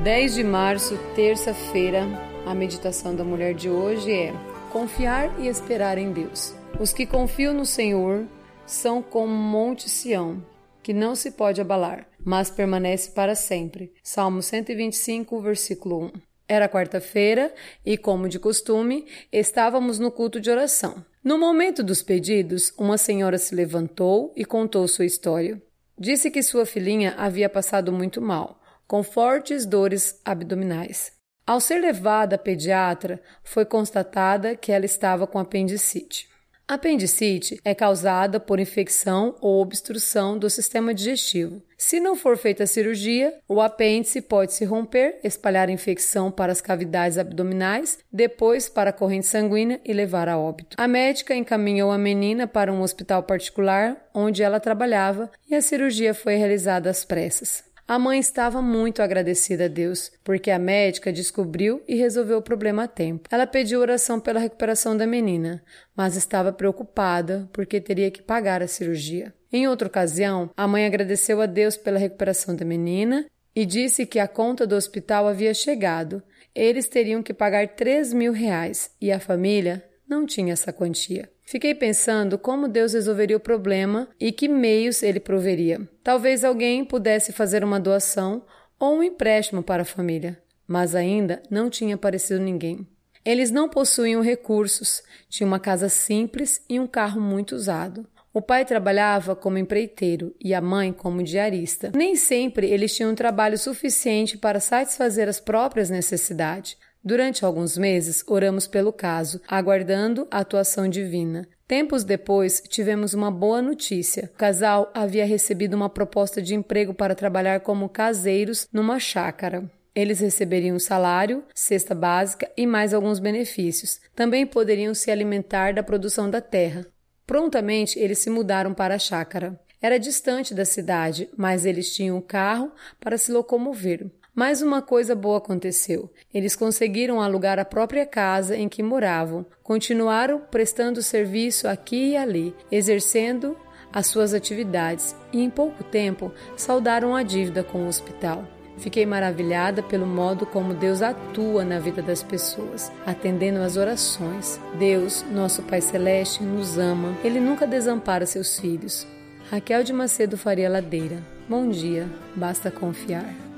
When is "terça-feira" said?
1.14-2.08